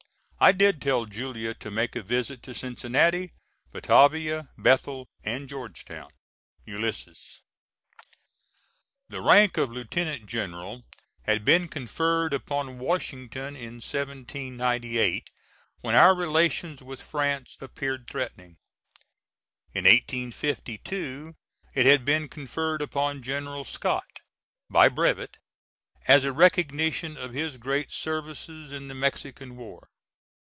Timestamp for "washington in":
12.79-13.73